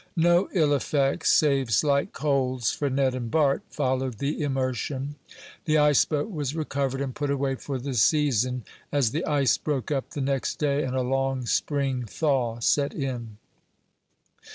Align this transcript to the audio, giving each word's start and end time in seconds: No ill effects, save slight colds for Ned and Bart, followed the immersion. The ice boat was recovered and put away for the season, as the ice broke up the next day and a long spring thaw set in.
No 0.17 0.49
ill 0.51 0.73
effects, 0.73 1.31
save 1.31 1.69
slight 1.71 2.11
colds 2.11 2.71
for 2.71 2.89
Ned 2.89 3.13
and 3.13 3.29
Bart, 3.29 3.61
followed 3.69 4.17
the 4.17 4.41
immersion. 4.41 5.13
The 5.65 5.77
ice 5.77 6.05
boat 6.05 6.31
was 6.31 6.55
recovered 6.55 7.01
and 7.01 7.13
put 7.13 7.29
away 7.29 7.53
for 7.53 7.77
the 7.77 7.93
season, 7.93 8.63
as 8.91 9.11
the 9.11 9.23
ice 9.25 9.59
broke 9.59 9.91
up 9.91 10.09
the 10.09 10.19
next 10.21 10.55
day 10.57 10.83
and 10.83 10.95
a 10.95 11.03
long 11.03 11.45
spring 11.45 12.05
thaw 12.07 12.57
set 12.61 12.95
in. 12.95 13.37